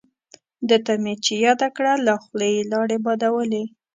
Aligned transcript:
دته 0.69 0.93
مې 1.03 1.13
چې 1.23 1.33
یاده 1.45 1.69
کړه 1.75 1.93
له 2.05 2.13
خولې 2.23 2.49
یې 2.55 2.63
لاړې 2.71 2.97
بادولې. 3.05 3.63